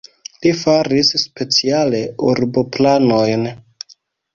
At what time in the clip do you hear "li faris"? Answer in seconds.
0.45-1.11